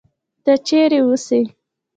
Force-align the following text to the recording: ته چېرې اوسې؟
ته 0.43 0.53
چېرې 0.67 0.99
اوسې؟ 1.05 1.41